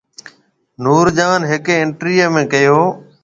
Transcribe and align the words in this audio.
نور 0.83 1.07
جهان 1.17 1.41
هيڪ 1.51 1.65
انٽرويو 1.81 2.31
۾ 2.39 2.45
ڪهيو 2.55 2.79